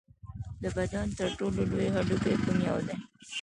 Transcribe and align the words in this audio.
د 0.61 0.63
بدن 0.75 1.07
تر 1.17 1.29
ټولو 1.39 1.61
لوی 1.71 1.87
هډوکی 1.95 2.35
کوم 2.43 2.57
یو 2.69 2.77
دی 2.87 2.95